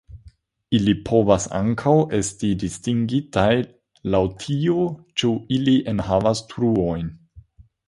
[0.77, 3.51] Ili povas ankaŭ esti distingitaj
[4.15, 4.89] laŭ tio
[5.23, 7.17] ĉu ili enhavas truojn.